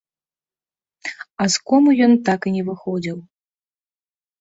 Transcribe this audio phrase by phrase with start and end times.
[1.45, 3.17] А з комы ён так і не выходзіў.